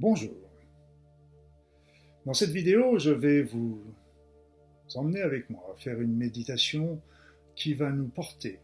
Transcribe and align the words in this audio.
Bonjour. 0.00 0.36
Dans 2.24 2.32
cette 2.32 2.50
vidéo, 2.50 3.00
je 3.00 3.10
vais 3.10 3.42
vous 3.42 3.82
emmener 4.94 5.22
avec 5.22 5.50
moi 5.50 5.74
faire 5.80 6.00
une 6.00 6.14
méditation 6.14 7.02
qui 7.56 7.74
va 7.74 7.90
nous 7.90 8.06
porter 8.06 8.60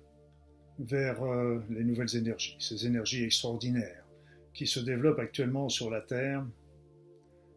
vers 0.78 1.24
euh, 1.24 1.58
les 1.70 1.82
nouvelles 1.82 2.14
énergies, 2.14 2.56
ces 2.60 2.86
énergies 2.86 3.24
extraordinaires 3.24 4.04
qui 4.52 4.68
se 4.68 4.78
développent 4.78 5.18
actuellement 5.18 5.68
sur 5.68 5.90
la 5.90 6.02
Terre 6.02 6.46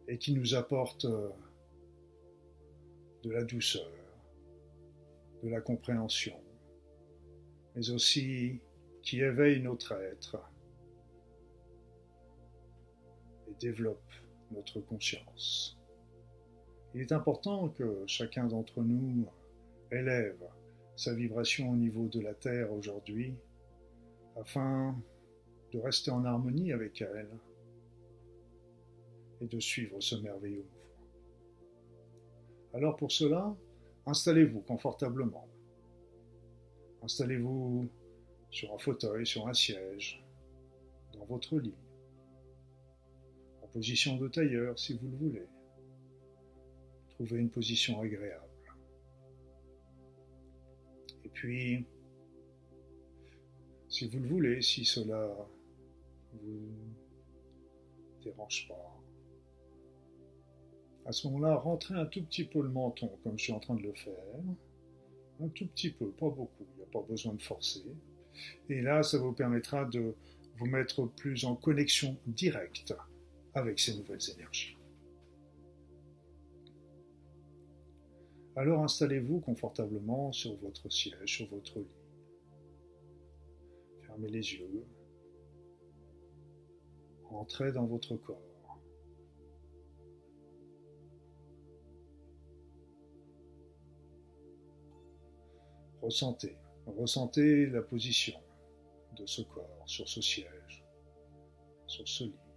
et 0.08 0.18
qui 0.18 0.32
nous 0.32 0.56
apportent 0.56 1.04
euh, 1.04 1.28
de 3.22 3.30
la 3.30 3.44
douceur, 3.44 3.92
de 5.44 5.50
la 5.50 5.60
compréhension, 5.60 6.34
mais 7.76 7.90
aussi 7.90 8.58
qui 9.02 9.20
éveillent 9.20 9.62
notre 9.62 9.92
être 9.92 10.36
et 13.58 13.66
développent 13.66 14.12
notre 14.50 14.80
conscience. 14.80 15.78
Il 16.94 17.02
est 17.02 17.12
important 17.12 17.68
que 17.68 18.04
chacun 18.06 18.46
d'entre 18.46 18.82
nous 18.82 19.26
élève 19.90 20.42
sa 20.96 21.14
vibration 21.14 21.70
au 21.70 21.76
niveau 21.76 22.08
de 22.08 22.20
la 22.20 22.34
Terre 22.34 22.72
aujourd'hui 22.72 23.34
afin 24.36 24.96
de 25.72 25.78
rester 25.78 26.10
en 26.10 26.24
harmonie 26.24 26.72
avec 26.72 27.02
elle 27.02 27.30
et 29.40 29.46
de 29.46 29.60
suivre 29.60 30.00
ce 30.00 30.16
merveilleux 30.16 30.64
mouvement. 30.64 31.06
Alors 32.74 32.96
pour 32.96 33.12
cela, 33.12 33.54
installez-vous 34.06 34.60
confortablement. 34.60 35.46
Installez-vous 37.02 37.88
sur 38.50 38.74
un 38.74 38.78
fauteuil, 38.78 39.26
sur 39.26 39.46
un 39.46 39.54
siège, 39.54 40.24
dans 41.12 41.24
votre 41.26 41.58
lit, 41.58 41.74
position 43.72 44.16
de 44.16 44.28
tailleur 44.28 44.78
si 44.78 44.98
vous 44.98 45.08
le 45.08 45.16
voulez. 45.16 45.46
Trouvez 47.10 47.38
une 47.38 47.50
position 47.50 48.00
agréable. 48.00 48.44
Et 51.24 51.28
puis, 51.28 51.84
si 53.88 54.08
vous 54.08 54.20
le 54.20 54.28
voulez, 54.28 54.62
si 54.62 54.84
cela 54.84 55.34
vous 56.34 56.68
dérange 58.22 58.68
pas, 58.68 58.98
à 61.06 61.12
ce 61.12 61.26
moment-là, 61.28 61.56
rentrez 61.56 61.94
un 61.94 62.04
tout 62.04 62.22
petit 62.22 62.44
peu 62.44 62.60
le 62.60 62.68
menton, 62.68 63.10
comme 63.24 63.38
je 63.38 63.44
suis 63.44 63.52
en 63.52 63.60
train 63.60 63.74
de 63.74 63.82
le 63.82 63.94
faire. 63.94 64.12
Un 65.40 65.48
tout 65.48 65.66
petit 65.68 65.90
peu, 65.90 66.10
pas 66.10 66.28
beaucoup, 66.28 66.66
il 66.74 66.76
n'y 66.76 66.82
a 66.82 66.86
pas 66.92 67.00
besoin 67.08 67.32
de 67.32 67.42
forcer. 67.42 67.82
Et 68.68 68.82
là, 68.82 69.02
ça 69.02 69.18
vous 69.18 69.32
permettra 69.32 69.84
de 69.86 70.14
vous 70.56 70.66
mettre 70.66 71.06
plus 71.06 71.44
en 71.44 71.54
connexion 71.54 72.18
directe 72.26 72.94
avec 73.58 73.78
ces 73.78 73.96
nouvelles 73.96 74.30
énergies. 74.34 74.76
Alors 78.56 78.82
installez-vous 78.82 79.40
confortablement 79.40 80.32
sur 80.32 80.56
votre 80.56 80.90
siège, 80.90 81.36
sur 81.36 81.48
votre 81.48 81.78
lit. 81.78 81.86
Fermez 84.02 84.30
les 84.30 84.54
yeux. 84.54 84.84
Entrez 87.30 87.72
dans 87.72 87.86
votre 87.86 88.16
corps. 88.16 88.80
Ressentez, 96.02 96.56
ressentez 96.86 97.66
la 97.66 97.82
position 97.82 98.40
de 99.16 99.26
ce 99.26 99.42
corps 99.42 99.82
sur 99.86 100.08
ce 100.08 100.20
siège, 100.20 100.84
sur 101.86 102.08
ce 102.08 102.24
lit. 102.24 102.47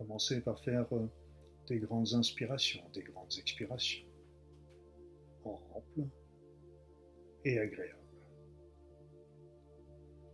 Commencez 0.00 0.40
par 0.40 0.58
faire 0.58 0.86
euh, 0.94 1.06
des 1.68 1.78
grandes 1.78 2.14
inspirations, 2.14 2.82
des 2.94 3.02
grandes 3.02 3.34
expirations, 3.36 4.08
amples 5.44 6.08
et 7.44 7.58
agréables. 7.58 7.98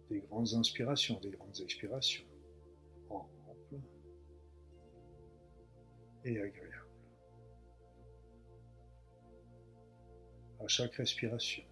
Des 0.08 0.20
grandes 0.20 0.54
inspirations, 0.54 1.18
des 1.18 1.30
grandes 1.30 1.60
expirations, 1.60 2.24
amples 3.10 3.80
et 6.24 6.40
agréables. 6.40 6.86
À 10.60 10.68
chaque 10.68 10.94
respiration, 10.94 11.64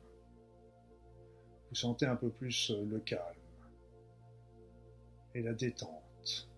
vous 1.68 1.76
sentez 1.76 2.06
un 2.06 2.16
peu 2.16 2.30
plus 2.30 2.72
euh, 2.72 2.84
le 2.86 2.98
calme 2.98 3.38
et 5.36 5.42
la 5.42 5.54
détente 5.54 6.50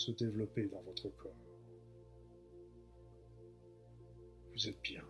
se 0.00 0.12
développer 0.12 0.66
dans 0.68 0.80
votre 0.82 1.10
corps. 1.10 1.34
Vous 4.52 4.68
êtes 4.68 4.80
bien. 4.80 5.04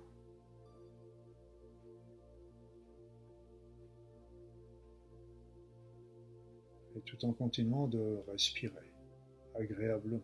Et 6.97 7.01
tout 7.03 7.25
en 7.25 7.33
continuant 7.33 7.87
de 7.87 8.21
respirer 8.27 8.93
agréablement. 9.55 10.21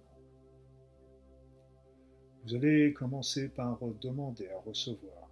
Vous 2.43 2.55
allez 2.57 2.93
commencer 2.93 3.49
par 3.49 3.79
demander 4.01 4.49
à 4.49 4.59
recevoir 4.61 5.31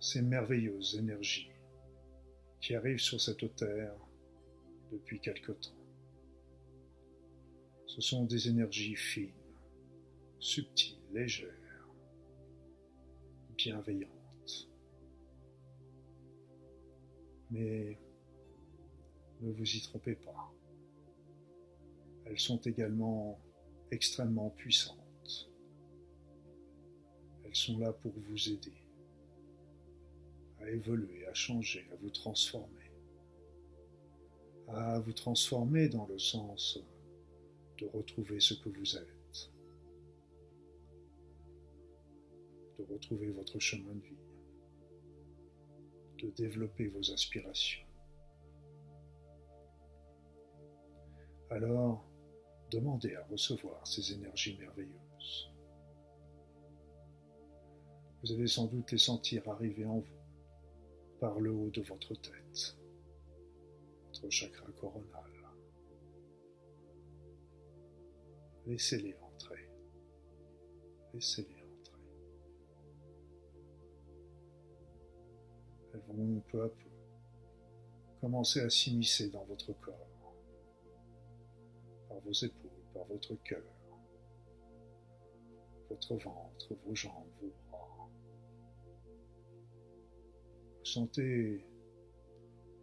ces 0.00 0.22
merveilleuses 0.22 0.96
énergies 0.98 1.50
qui 2.60 2.74
arrivent 2.74 2.98
sur 2.98 3.20
cette 3.20 3.54
terre 3.56 3.94
depuis 4.90 5.20
quelque 5.20 5.52
temps. 5.52 5.81
Ce 7.94 8.00
sont 8.00 8.24
des 8.24 8.48
énergies 8.48 8.96
fines, 8.96 9.34
subtiles, 10.38 10.96
légères, 11.12 11.90
bienveillantes. 13.54 14.70
Mais 17.50 17.98
ne 19.42 19.52
vous 19.52 19.76
y 19.76 19.82
trompez 19.82 20.14
pas. 20.14 20.54
Elles 22.24 22.38
sont 22.38 22.56
également 22.62 23.38
extrêmement 23.90 24.48
puissantes. 24.48 25.52
Elles 27.44 27.54
sont 27.54 27.78
là 27.78 27.92
pour 27.92 28.12
vous 28.16 28.48
aider 28.48 28.86
à 30.60 30.70
évoluer, 30.70 31.26
à 31.26 31.34
changer, 31.34 31.86
à 31.92 31.96
vous 31.96 32.08
transformer. 32.08 32.90
À 34.68 34.98
vous 34.98 35.12
transformer 35.12 35.90
dans 35.90 36.06
le 36.06 36.18
sens 36.18 36.82
de 37.78 37.86
retrouver 37.86 38.40
ce 38.40 38.54
que 38.54 38.68
vous 38.68 38.96
êtes, 38.96 39.50
de 42.78 42.84
retrouver 42.92 43.30
votre 43.30 43.58
chemin 43.58 43.94
de 43.94 44.00
vie, 44.00 44.16
de 46.18 46.30
développer 46.30 46.88
vos 46.88 47.10
aspirations. 47.12 47.86
Alors, 51.50 52.04
demandez 52.70 53.14
à 53.14 53.24
recevoir 53.26 53.86
ces 53.86 54.12
énergies 54.12 54.56
merveilleuses. 54.58 55.52
Vous 58.22 58.32
allez 58.32 58.46
sans 58.46 58.66
doute 58.66 58.90
les 58.92 58.98
sentir 58.98 59.46
arriver 59.48 59.84
en 59.84 59.98
vous 59.98 60.22
par 61.20 61.40
le 61.40 61.52
haut 61.52 61.70
de 61.70 61.82
votre 61.82 62.14
tête, 62.14 62.78
votre 64.06 64.30
chakra 64.30 64.66
coronal. 64.72 65.41
Laissez-les 68.66 69.16
entrer. 69.16 69.68
Laissez-les 71.12 71.62
entrer. 71.62 72.00
Elles 75.94 76.00
vont 76.08 76.40
peu 76.50 76.62
à 76.62 76.68
peu 76.68 76.92
commencer 78.22 78.60
à 78.60 78.70
s'immiscer 78.70 79.30
dans 79.30 79.44
votre 79.46 79.72
corps, 79.80 80.36
par 82.08 82.20
vos 82.20 82.32
épaules, 82.32 82.70
par 82.94 83.04
votre 83.06 83.34
cœur, 83.42 83.64
votre 85.90 86.14
ventre, 86.14 86.72
vos 86.86 86.94
jambes, 86.94 87.26
vos 87.40 87.52
bras. 87.68 88.08
Vous 90.78 90.84
sentez 90.84 91.66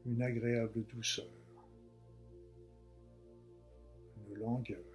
une 0.06 0.21
agréable 0.21 0.86
douceur, 0.88 1.31
une 4.18 4.36
langueur, 4.39 4.88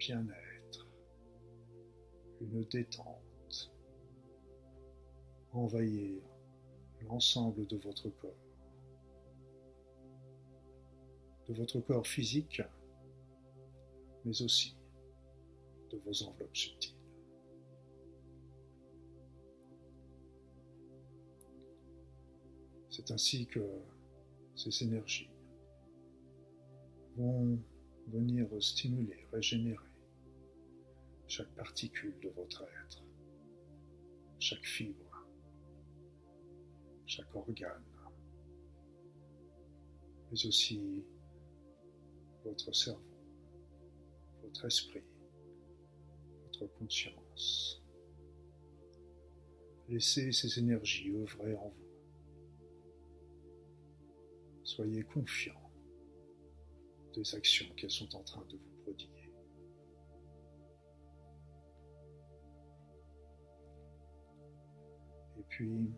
bien-être, 0.00 0.88
une 2.40 2.64
détente 2.64 3.70
envahir 5.52 6.22
l'ensemble 7.02 7.66
de 7.66 7.76
votre 7.76 8.08
corps, 8.08 8.30
de 11.48 11.52
votre 11.52 11.80
corps 11.80 12.06
physique, 12.06 12.62
mais 14.24 14.40
aussi 14.40 14.74
de 15.90 15.98
vos 15.98 16.22
enveloppes 16.22 16.56
subtiles. 16.56 16.96
C'est 22.88 23.10
ainsi 23.10 23.46
que 23.46 23.60
ces 24.54 24.82
énergies 24.82 25.30
vont 27.16 27.58
venir 28.08 28.48
stimuler, 28.62 29.26
régénérer 29.32 29.89
chaque 31.30 31.54
particule 31.54 32.18
de 32.18 32.28
votre 32.30 32.64
être, 32.84 33.04
chaque 34.40 34.64
fibre, 34.64 35.28
chaque 37.06 37.32
organe, 37.36 37.84
mais 40.28 40.44
aussi 40.44 41.04
votre 42.44 42.72
cerveau, 42.74 43.00
votre 44.42 44.64
esprit, 44.64 45.04
votre 46.46 46.66
conscience. 46.74 47.80
Laissez 49.88 50.32
ces 50.32 50.58
énergies 50.58 51.12
œuvrer 51.12 51.54
en 51.54 51.68
vous. 51.68 51.90
Soyez 54.64 55.04
confiants 55.04 55.70
des 57.14 57.34
actions 57.36 57.72
qu'elles 57.76 57.90
sont 57.92 58.16
en 58.16 58.24
train 58.24 58.44
de 58.46 58.56
vous 58.56 58.82
prodiguer. 58.82 59.19
Puis, 65.50 65.92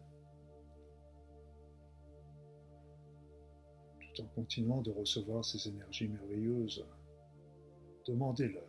tout 4.01 4.23
en 4.23 4.27
continuant 4.29 4.83
de 4.83 4.91
recevoir 4.91 5.45
ces 5.45 5.69
énergies 5.69 6.09
merveilleuses, 6.09 6.85
demandez-leur 8.07 8.65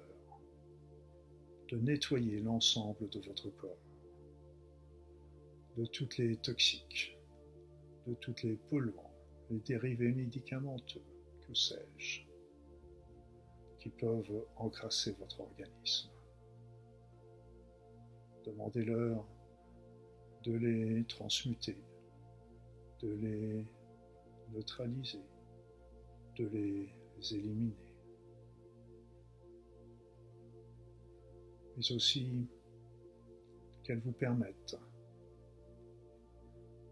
de 1.69 1.77
nettoyer 1.77 2.39
l'ensemble 2.39 3.09
de 3.09 3.19
votre 3.19 3.49
corps, 3.49 3.77
de 5.77 5.85
toutes 5.87 6.17
les 6.17 6.35
toxiques, 6.37 7.17
de 8.05 8.13
toutes 8.15 8.43
les 8.43 8.55
polluants, 8.55 9.11
les 9.49 9.59
dérivés 9.59 10.11
médicamenteux, 10.11 11.01
que 11.41 11.53
sais-je, 11.53 12.21
qui 13.79 13.89
peuvent 13.89 14.45
encrasser 14.57 15.13
votre 15.13 15.39
organisme. 15.41 16.09
Demandez-leur 18.45 19.25
de 20.43 20.53
les 20.53 21.03
transmuter, 21.05 21.77
de 23.01 23.09
les 23.13 23.65
neutraliser, 24.51 25.23
de 26.37 26.45
les 26.47 26.89
éliminer. 27.31 27.75
Mais 31.75 31.91
aussi 31.91 32.47
qu'elles 33.83 34.01
vous 34.01 34.11
permettent 34.11 34.77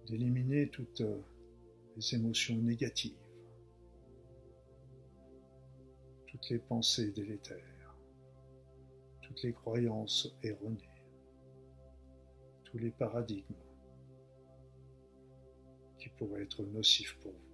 d'éliminer 0.07 0.69
toutes 0.69 1.03
les 1.95 2.15
émotions 2.15 2.55
négatives 2.55 3.21
toutes 6.31 6.49
les 6.49 6.59
pensées 6.59 7.11
délétères, 7.11 7.95
toutes 9.21 9.43
les 9.43 9.51
croyances 9.51 10.33
erronées, 10.41 10.90
tous 12.71 12.77
les 12.77 12.91
paradigmes 12.91 13.43
qui 15.99 16.07
pourraient 16.09 16.43
être 16.43 16.63
nocifs 16.63 17.17
pour 17.19 17.33
vous. 17.33 17.51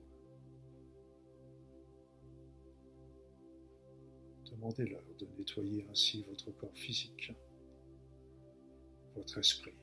Demandez-leur 4.52 5.04
de 5.18 5.26
nettoyer 5.38 5.88
ainsi 5.90 6.24
votre 6.24 6.52
corps 6.52 6.76
physique, 6.76 7.34
votre 9.16 9.40
esprit, 9.40 9.78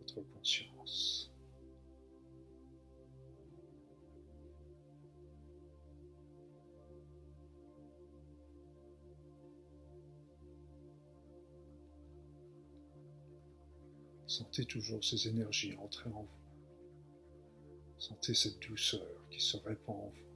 votre 0.00 0.22
conscience. 0.22 1.31
Sentez 14.32 14.64
toujours 14.64 15.04
ces 15.04 15.28
énergies 15.28 15.76
entrer 15.76 16.08
en 16.08 16.22
vous. 16.22 16.40
Sentez 17.98 18.32
cette 18.32 18.60
douceur 18.60 19.28
qui 19.30 19.38
se 19.38 19.58
répand 19.58 19.94
en 19.94 20.08
vous. 20.08 20.26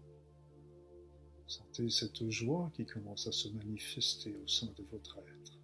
Sentez 1.46 1.88
cette 1.88 2.28
joie 2.28 2.70
qui 2.74 2.84
commence 2.84 3.26
à 3.26 3.32
se 3.32 3.48
manifester 3.48 4.36
au 4.36 4.46
sein 4.46 4.66
de 4.76 4.82
votre 4.82 5.18
être. 5.20 5.58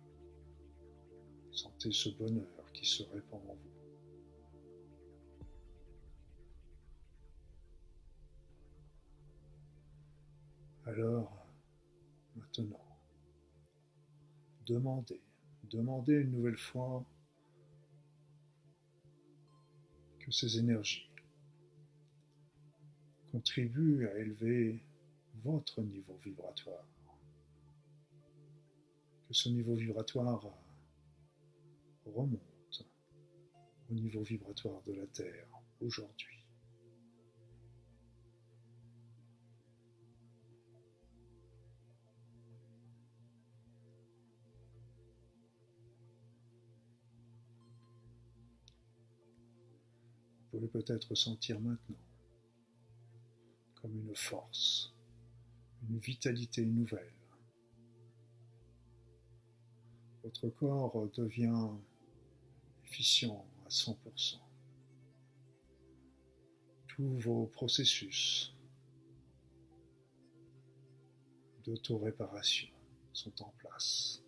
Sentez 1.51 1.93
ce 1.93 2.09
bonheur 2.09 2.73
qui 2.73 2.87
se 2.87 3.03
répand 3.03 3.43
en 3.51 3.55
vous. 3.55 3.71
Alors, 10.87 11.47
maintenant, 12.35 12.97
demandez, 14.65 15.21
demandez 15.65 16.15
une 16.15 16.31
nouvelle 16.31 16.57
fois 16.57 17.05
ces 20.33 20.59
énergies 20.59 21.09
contribuent 23.31 24.07
à 24.09 24.19
élever 24.19 24.81
votre 25.37 25.81
niveau 25.83 26.17
vibratoire. 26.25 26.87
Que 29.29 29.35
ce 29.35 29.49
niveau 29.49 29.75
vibratoire 29.75 30.45
remonte 32.05 32.87
au 33.91 33.95
niveau 33.95 34.23
vibratoire 34.23 34.83
de 34.83 34.93
la 34.95 35.07
Terre 35.07 35.47
aujourd'hui. 35.81 36.32
Pouvez 50.67 50.83
peut-être 50.83 51.15
sentir 51.15 51.61
maintenant 51.61 51.97
comme 53.81 53.99
une 53.99 54.15
force, 54.15 54.95
une 55.89 55.99
vitalité 55.99 56.65
nouvelle. 56.65 57.13
Votre 60.23 60.49
corps 60.51 61.11
devient 61.15 61.69
efficient 62.85 63.45
à 63.67 63.69
100%. 63.69 64.39
Tous 66.87 67.19
vos 67.19 67.47
processus 67.47 68.55
d'auto-réparation 71.65 72.69
sont 73.13 73.43
en 73.43 73.53
place. 73.59 74.23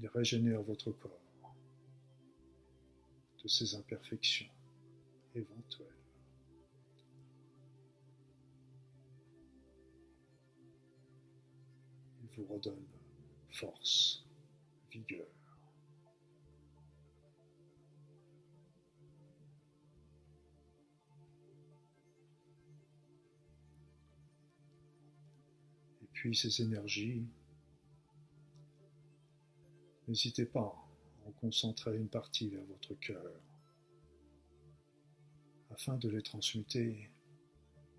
Il 0.00 0.08
régénère 0.08 0.62
votre 0.62 0.90
corps 0.90 1.29
de 3.42 3.48
ces 3.48 3.74
imperfections 3.74 4.50
éventuelles. 5.34 5.86
Il 12.22 12.28
vous 12.36 12.44
redonne 12.52 12.86
force, 13.48 14.24
vigueur. 14.90 15.26
Et 26.02 26.06
puis 26.12 26.36
ces 26.36 26.60
énergies, 26.60 27.24
n'hésitez 30.06 30.44
pas 30.44 30.89
concentrer 31.30 31.96
une 31.96 32.08
partie 32.08 32.48
vers 32.48 32.64
votre 32.64 32.94
cœur, 32.94 33.42
afin 35.70 35.96
de 35.96 36.08
les 36.08 36.22
transmuter 36.22 37.10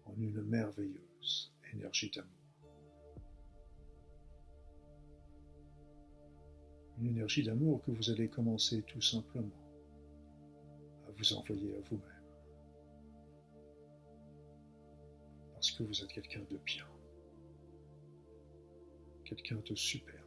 en 0.05 0.15
une 0.17 0.41
merveilleuse 0.43 1.53
énergie 1.73 2.11
d'amour. 2.11 2.31
Une 6.99 7.07
énergie 7.07 7.43
d'amour 7.43 7.81
que 7.81 7.91
vous 7.91 8.09
allez 8.09 8.29
commencer 8.29 8.83
tout 8.83 9.01
simplement 9.01 9.49
à 11.07 11.11
vous 11.11 11.33
envoyer 11.33 11.75
à 11.75 11.79
vous-même. 11.81 12.23
Parce 15.53 15.71
que 15.71 15.83
vous 15.83 16.03
êtes 16.03 16.11
quelqu'un 16.11 16.43
de 16.49 16.57
bien, 16.57 16.85
quelqu'un 19.23 19.61
de 19.65 19.75
super 19.75 20.20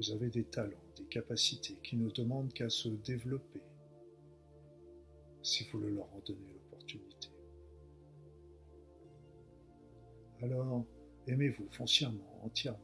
vous 0.00 0.12
avez 0.12 0.30
des 0.30 0.44
talents, 0.44 0.82
des 0.96 1.04
capacités 1.04 1.76
qui 1.82 1.94
ne 1.98 2.08
demandent 2.10 2.54
qu'à 2.54 2.70
se 2.70 2.88
développer 2.88 3.60
si 5.42 5.64
vous 5.64 5.78
le 5.78 5.90
leur 5.90 6.06
en 6.14 6.20
donnez 6.26 6.54
l'opportunité. 6.54 7.28
Alors, 10.40 10.86
aimez-vous 11.26 11.68
foncièrement, 11.70 12.42
entièrement? 12.42 12.80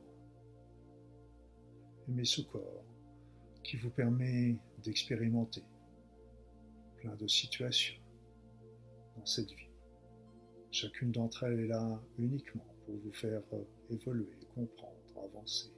Aimez 2.06 2.26
ce 2.26 2.42
corps 2.42 2.84
qui 3.64 3.78
vous 3.78 3.90
permet 3.90 4.58
d'expérimenter 4.84 5.62
plein 6.98 7.16
de 7.16 7.26
situations 7.26 8.02
dans 9.16 9.24
cette 9.24 9.50
vie. 9.52 9.70
Chacune 10.70 11.12
d'entre 11.12 11.44
elles 11.44 11.60
est 11.60 11.68
là 11.68 11.98
uniquement 12.18 12.74
pour 12.84 12.94
vous 12.96 13.12
faire 13.12 13.42
évoluer, 13.88 14.38
comprendre, 14.54 15.00
avancer. 15.24 15.75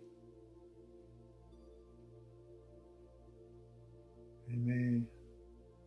Aimez 4.50 5.02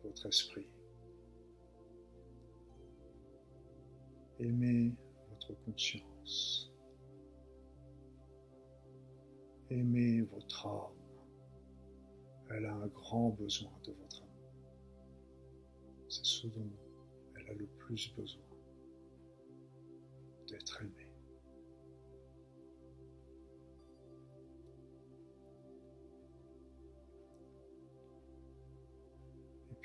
votre 0.04 0.26
esprit. 0.26 0.68
Aimez 4.38 4.94
votre 5.30 5.54
conscience. 5.64 6.72
Aimez 9.70 10.22
votre 10.22 10.66
âme. 10.66 11.02
Elle 12.50 12.66
a 12.66 12.74
un 12.74 12.88
grand 12.88 13.30
besoin 13.30 13.72
de 13.84 13.92
votre 13.92 14.22
amour. 14.22 14.32
C'est 16.08 16.24
ce 16.24 16.46
dont 16.48 16.70
elle 17.36 17.48
a 17.48 17.54
le 17.54 17.66
plus 17.66 18.14
besoin, 18.14 18.42
d'être 20.46 20.82
aimée. 20.82 21.11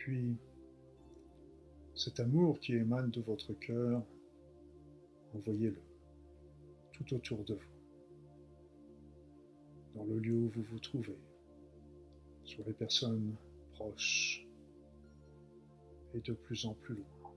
Puis, 0.07 0.37
cet 1.93 2.21
amour 2.21 2.61
qui 2.61 2.75
émane 2.75 3.09
de 3.09 3.19
votre 3.19 3.51
cœur, 3.51 4.01
envoyez-le 5.33 5.81
tout 6.93 7.13
autour 7.13 7.43
de 7.43 7.55
vous, 7.55 7.77
dans 9.95 10.05
le 10.05 10.17
lieu 10.19 10.37
où 10.37 10.47
vous 10.47 10.61
vous 10.61 10.79
trouvez, 10.79 11.19
sur 12.45 12.65
les 12.65 12.71
personnes 12.71 13.35
proches 13.73 14.47
et 16.13 16.21
de 16.21 16.31
plus 16.31 16.65
en 16.65 16.73
plus 16.73 16.95
loin, 16.95 17.33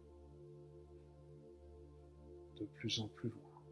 de 2.55 2.67
plus 2.67 3.00
en 3.00 3.09
plus 3.09 3.31
loin, 3.31 3.62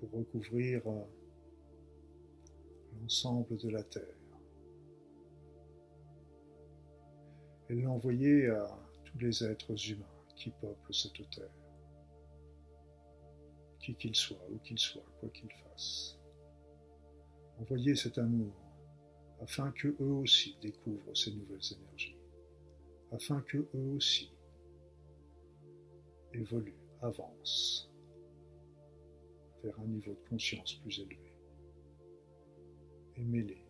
pour 0.00 0.10
recouvrir 0.10 0.84
euh, 0.84 1.04
l'ensemble 3.00 3.56
de 3.56 3.68
la 3.68 3.84
Terre 3.84 4.17
et 7.68 7.74
l'envoyer 7.74 8.48
à 8.48 8.78
tous 9.04 9.18
les 9.18 9.44
êtres 9.44 9.90
humains 9.90 10.06
qui 10.36 10.50
peuplent 10.50 10.94
cette 10.94 11.28
terre, 11.30 11.50
qui 13.80 13.94
qu'ils 13.94 14.14
soient, 14.14 14.46
où 14.50 14.58
qu'ils 14.58 14.78
soient, 14.78 15.04
quoi 15.20 15.28
qu'ils 15.30 15.52
fassent. 15.52 16.18
Envoyez 17.58 17.94
cet 17.94 18.18
amour 18.18 18.54
afin 19.40 19.70
que 19.72 19.88
eux 20.00 20.12
aussi 20.12 20.56
découvrent 20.60 21.14
ces 21.14 21.32
nouvelles 21.32 21.72
énergies, 21.72 22.16
afin 23.12 23.40
que 23.42 23.58
eux 23.58 23.92
aussi 23.94 24.32
évoluent, 26.32 26.74
avancent 27.00 27.90
vers 29.62 29.78
un 29.80 29.86
niveau 29.86 30.12
de 30.12 30.28
conscience 30.28 30.74
plus 30.74 31.00
élevé. 31.00 31.32
Aimez-les 33.16 33.64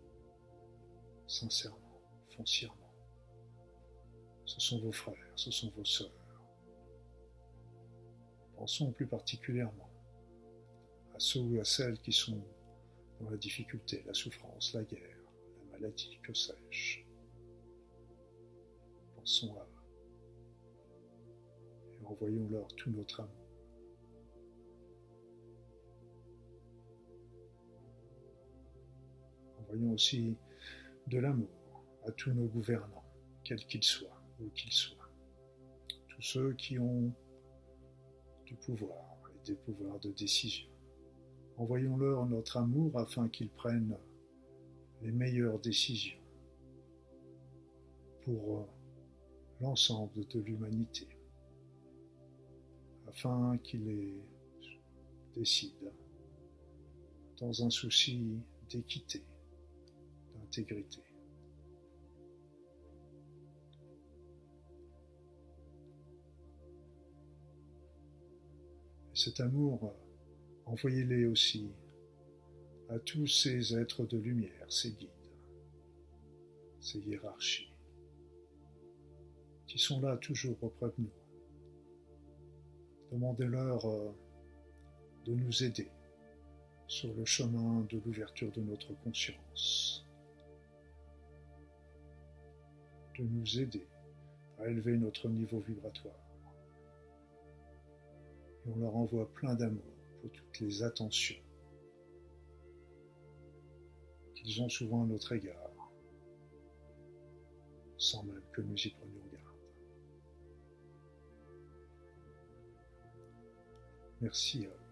sincèrement, 1.26 2.00
foncièrement. 2.28 2.87
Ce 4.58 4.70
sont 4.70 4.80
vos 4.80 4.92
frères, 4.92 5.32
ce 5.36 5.52
sont 5.52 5.70
vos 5.70 5.84
sœurs. 5.84 6.10
Pensons 8.56 8.90
plus 8.90 9.06
particulièrement 9.06 9.88
à 11.14 11.20
ceux 11.20 11.40
ou 11.40 11.60
à 11.60 11.64
celles 11.64 12.00
qui 12.00 12.12
sont 12.12 12.44
dans 13.20 13.30
la 13.30 13.36
difficulté, 13.36 14.02
la 14.04 14.14
souffrance, 14.14 14.74
la 14.74 14.82
guerre, 14.82 15.16
la 15.60 15.78
maladie, 15.78 16.18
que 16.24 16.34
sais-je. 16.34 17.00
Pensons 19.14 19.54
à 19.56 19.62
eux 19.62 19.78
et 22.00 22.04
envoyons-leur 22.04 22.66
tout 22.74 22.90
notre 22.90 23.20
amour. 23.20 23.34
Envoyons 29.60 29.92
aussi 29.92 30.36
de 31.06 31.18
l'amour 31.18 31.84
à 32.06 32.10
tous 32.12 32.32
nos 32.32 32.48
gouvernants, 32.48 33.04
quels 33.44 33.64
qu'ils 33.66 33.84
soient, 33.84 34.17
qu'ils 34.54 34.72
soient. 34.72 35.10
Tous 36.08 36.22
ceux 36.22 36.52
qui 36.54 36.78
ont 36.78 37.12
du 38.44 38.54
pouvoir 38.54 39.18
et 39.34 39.46
des 39.46 39.54
pouvoirs 39.54 40.00
de 40.00 40.10
décision. 40.12 40.68
Envoyons-leur 41.56 42.26
notre 42.26 42.56
amour 42.56 42.98
afin 42.98 43.28
qu'ils 43.28 43.50
prennent 43.50 43.96
les 45.02 45.12
meilleures 45.12 45.58
décisions 45.58 46.18
pour 48.22 48.60
euh, 48.60 48.64
l'ensemble 49.60 50.26
de 50.28 50.40
l'humanité, 50.40 51.08
afin 53.06 53.58
qu'ils 53.58 53.84
les 53.86 54.14
décident 55.34 55.90
dans 57.38 57.64
un 57.64 57.70
souci 57.70 58.40
d'équité, 58.68 59.24
d'intégrité. 60.34 61.07
Cet 69.28 69.40
amour, 69.40 69.94
envoyez-les 70.64 71.26
aussi 71.26 71.70
à 72.88 72.98
tous 72.98 73.26
ces 73.26 73.76
êtres 73.76 74.06
de 74.06 74.16
lumière, 74.16 74.64
ces 74.72 74.92
guides, 74.92 75.10
ces 76.80 76.98
hiérarchies, 77.00 77.70
qui 79.66 79.78
sont 79.78 80.00
là 80.00 80.16
toujours 80.16 80.56
auprès 80.62 80.86
de 80.86 80.94
nous. 80.96 81.12
Demandez-leur 83.12 83.84
euh, 83.84 84.16
de 85.26 85.34
nous 85.34 85.62
aider 85.62 85.90
sur 86.86 87.12
le 87.12 87.26
chemin 87.26 87.82
de 87.82 87.98
l'ouverture 87.98 88.50
de 88.52 88.62
notre 88.62 88.94
conscience, 89.02 90.06
de 93.18 93.24
nous 93.24 93.60
aider 93.60 93.86
à 94.58 94.68
élever 94.68 94.96
notre 94.96 95.28
niveau 95.28 95.60
vibratoire 95.60 96.27
on 98.68 98.78
leur 98.78 98.96
envoie 98.96 99.32
plein 99.32 99.54
d'amour 99.54 99.82
pour 100.20 100.30
toutes 100.30 100.60
les 100.60 100.82
attentions 100.82 101.42
qu'ils 104.34 104.62
ont 104.62 104.68
souvent 104.68 105.02
à 105.02 105.06
notre 105.06 105.32
égard, 105.32 105.72
sans 107.96 108.22
même 108.24 108.42
que 108.52 108.62
nous 108.62 108.76
y 108.76 108.90
prenions 108.90 109.26
garde. 109.32 109.56
Merci 114.20 114.66
à 114.66 114.68
eux. 114.68 114.88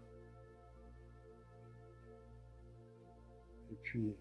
Et 3.71 3.77
puis, 3.83 4.17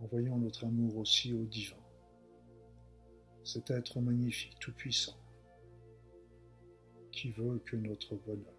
envoyons 0.00 0.38
notre 0.38 0.64
amour 0.64 0.98
aussi 0.98 1.34
au 1.34 1.44
divin, 1.44 1.76
cet 3.44 3.70
être 3.70 4.00
magnifique, 4.00 4.58
tout-puissant, 4.60 5.16
qui 7.18 7.30
veut 7.30 7.58
que 7.66 7.74
notre 7.74 8.14
bonheur, 8.14 8.54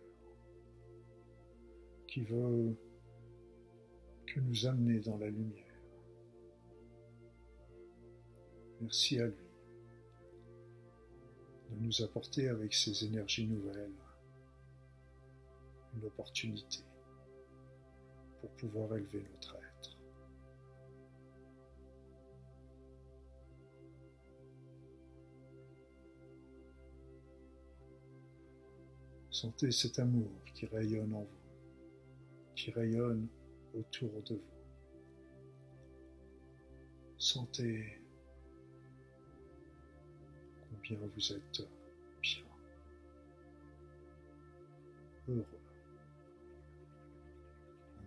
qui 2.07 2.19
veut 2.23 2.75
que 4.27 4.41
nous 4.41 4.65
amener 4.65 4.99
dans 4.99 5.17
la 5.17 5.29
lumière. 5.29 5.81
Merci 8.81 9.21
à 9.21 9.27
lui 9.27 9.47
de 11.69 11.75
nous 11.79 12.01
apporter 12.01 12.49
avec 12.49 12.73
ses 12.73 13.05
énergies 13.05 13.47
nouvelles 13.47 13.95
une 15.95 16.03
opportunité 16.03 16.79
pour 18.41 18.49
pouvoir 18.57 18.93
élever 18.97 19.25
notre 19.35 19.55
être. 19.55 19.68
Sentez 29.41 29.71
cet 29.71 29.99
amour 29.99 30.29
qui 30.53 30.65
rayonne 30.65 31.13
en 31.13 31.21
vous, 31.21 31.39
qui 32.57 32.71
rayonne 32.71 33.25
autour 33.73 34.21
de 34.23 34.35
vous. 34.35 35.13
Sentez 37.17 38.01
combien 40.69 40.97
vous 41.15 41.31
êtes 41.31 41.61
bien, 42.21 42.43
heureux, 45.29 45.45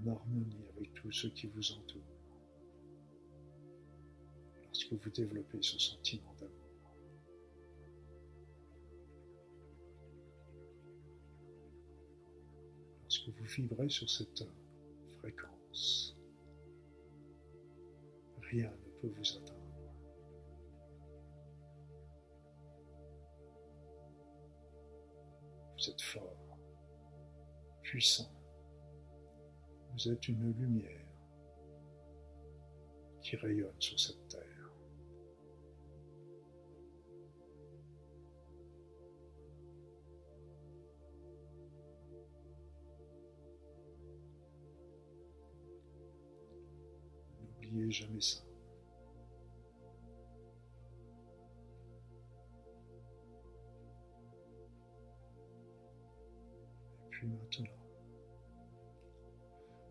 en 0.04 0.10
harmonie 0.10 0.66
avec 0.76 0.92
tout 0.92 1.10
ce 1.10 1.28
qui 1.28 1.46
vous 1.46 1.72
entoure. 1.72 2.02
Lorsque 4.66 4.92
vous 4.92 5.10
développez 5.10 5.62
ce 5.62 5.78
sentiment 5.78 6.34
d'amour. 6.38 6.61
vibrer 13.56 13.88
sur 13.88 14.08
cette 14.08 14.44
fréquence. 15.18 16.16
Rien 18.50 18.70
ne 18.70 19.00
peut 19.00 19.12
vous 19.16 19.36
atteindre. 19.36 19.62
Vous 25.76 25.90
êtes 25.90 26.02
fort, 26.02 26.58
puissant. 27.82 28.32
Vous 29.92 30.08
êtes 30.08 30.28
une 30.28 30.52
lumière 30.52 31.06
qui 33.20 33.36
rayonne 33.36 33.80
sur 33.80 33.98
cette 33.98 34.28
terre. 34.28 34.51
Jamais 47.92 48.22
ça. 48.22 48.42
Et 57.04 57.08
puis 57.10 57.26
maintenant, 57.26 57.66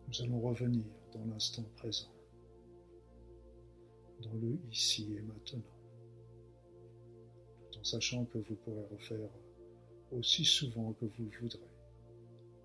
nous 0.08 0.22
allons 0.24 0.42
revenir 0.42 0.84
dans 1.14 1.26
l'instant 1.26 1.64
présent, 1.76 2.12
dans 4.24 4.34
le 4.34 4.58
ici 4.72 5.16
et 5.16 5.22
maintenant, 5.22 5.62
tout 7.72 7.80
en 7.80 7.84
sachant 7.84 8.26
que 8.26 8.40
vous 8.40 8.56
pourrez 8.56 8.86
refaire 8.86 9.30
aussi 10.12 10.44
souvent 10.44 10.94
que 10.94 11.06
vous 11.06 11.26
le 11.26 11.40
voudrez 11.40 11.70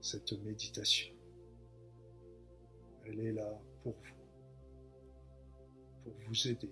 cette 0.01 0.33
méditation. 0.45 1.15
Elle 3.05 3.21
est 3.21 3.33
là 3.33 3.61
pour 3.83 3.93
vous 3.93 4.26
pour 6.07 6.15
vous 6.29 6.49
aider 6.49 6.71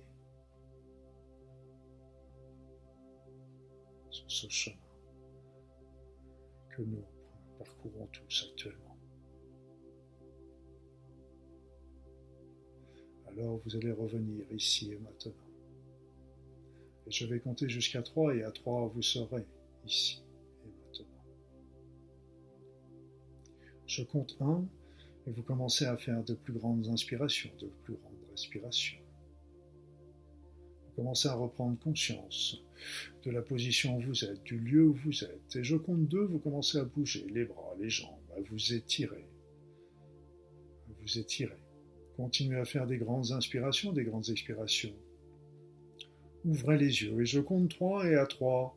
sur 4.11 4.31
ce 4.31 4.49
chemin 4.49 4.77
que 6.71 6.83
nous 6.83 7.05
parcourons 7.59 8.07
tous 8.13 8.49
actuellement. 8.51 8.97
Alors 13.27 13.59
vous 13.65 13.75
allez 13.75 13.91
revenir 13.91 14.45
ici 14.53 14.93
et 14.93 14.99
maintenant. 14.99 15.33
Et 17.07 17.11
je 17.11 17.27
vais 17.27 17.41
compter 17.41 17.69
jusqu'à 17.69 18.03
trois 18.03 18.37
et 18.37 18.45
à 18.45 18.53
trois 18.53 18.87
vous 18.87 19.03
serez 19.03 19.45
ici 19.85 20.23
et 20.65 20.69
maintenant. 20.69 21.25
Je 23.87 24.05
compte 24.05 24.37
un 24.41 24.65
et 25.27 25.33
vous 25.33 25.43
commencez 25.43 25.87
à 25.87 25.97
faire 25.97 26.23
de 26.23 26.35
plus 26.35 26.53
grandes 26.53 26.87
inspirations, 26.87 27.51
de 27.59 27.67
plus 27.83 27.95
grandes 27.95 28.31
respirations. 28.31 29.04
Commencez 30.97 31.29
à 31.29 31.35
reprendre 31.35 31.79
conscience 31.79 32.63
de 33.25 33.31
la 33.31 33.43
position 33.43 33.97
où 33.97 34.01
vous 34.01 34.25
êtes, 34.25 34.43
du 34.45 34.59
lieu 34.59 34.85
où 34.85 34.95
vous 34.95 35.25
êtes. 35.25 35.57
Et 35.57 35.65
je 35.65 35.77
compte 35.77 36.07
deux, 36.07 36.25
vous 36.25 36.39
commencez 36.39 36.79
à 36.79 36.85
bouger 36.85 37.27
les 37.31 37.45
bras, 37.45 37.75
les 37.81 37.91
jambes, 37.91 38.21
à 38.37 38.41
vous 38.41 38.73
étirer. 38.73 39.27
À 40.89 40.93
vous 41.01 41.19
étirer. 41.19 41.59
Continuez 42.17 42.59
à 42.59 42.65
faire 42.65 42.87
des 42.87 42.99
grandes 42.99 43.33
inspirations, 43.33 43.93
des 43.93 44.05
grandes 44.05 44.29
expirations. 44.29 44.95
Ouvrez 46.45 46.79
les 46.79 47.03
yeux 47.03 47.21
et 47.21 47.27
je 47.27 47.41
compte 47.41 47.71
trois 47.71 48.07
et 48.07 48.15
à 48.15 48.27
trois. 48.27 48.77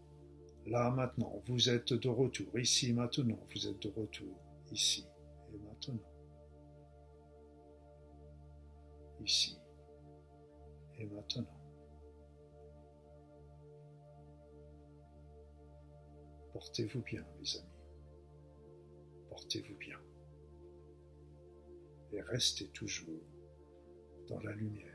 Là 0.65 0.89
maintenant, 0.89 1.41
vous 1.45 1.69
êtes 1.69 1.93
de 1.93 2.09
retour. 2.09 2.57
Ici 2.57 2.93
maintenant, 2.93 3.39
vous 3.53 3.67
êtes 3.67 3.81
de 3.81 3.89
retour. 3.89 4.35
Ici 4.71 5.05
et 5.53 5.57
maintenant. 5.59 5.99
Ici 9.23 9.57
et 10.97 11.05
maintenant. 11.05 11.56
Portez-vous 16.59 17.03
bien, 17.03 17.23
mes 17.39 17.55
amis. 17.55 17.69
Portez-vous 19.29 19.77
bien. 19.77 19.99
Et 22.11 22.19
restez 22.19 22.67
toujours 22.69 23.21
dans 24.27 24.39
la 24.39 24.55
lumière. 24.55 24.86